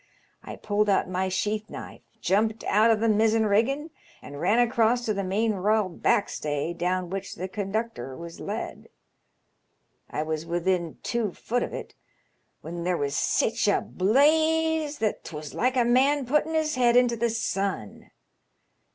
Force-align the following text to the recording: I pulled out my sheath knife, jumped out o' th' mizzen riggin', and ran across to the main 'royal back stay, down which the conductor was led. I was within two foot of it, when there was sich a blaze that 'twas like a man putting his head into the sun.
I 0.41 0.55
pulled 0.55 0.89
out 0.89 1.07
my 1.07 1.29
sheath 1.29 1.69
knife, 1.69 2.01
jumped 2.19 2.63
out 2.63 2.89
o' 2.89 2.95
th' 2.95 3.11
mizzen 3.11 3.45
riggin', 3.45 3.91
and 4.23 4.41
ran 4.41 4.57
across 4.57 5.05
to 5.05 5.13
the 5.13 5.23
main 5.23 5.53
'royal 5.53 5.89
back 5.89 6.27
stay, 6.27 6.73
down 6.73 7.11
which 7.11 7.35
the 7.35 7.47
conductor 7.47 8.17
was 8.17 8.39
led. 8.39 8.89
I 10.09 10.23
was 10.23 10.43
within 10.43 10.97
two 11.03 11.33
foot 11.33 11.61
of 11.61 11.71
it, 11.71 11.93
when 12.61 12.83
there 12.83 12.97
was 12.97 13.15
sich 13.15 13.67
a 13.67 13.79
blaze 13.79 14.97
that 14.97 15.23
'twas 15.23 15.53
like 15.53 15.77
a 15.77 15.85
man 15.85 16.25
putting 16.25 16.55
his 16.55 16.73
head 16.73 16.97
into 16.97 17.15
the 17.15 17.29
sun. 17.29 18.09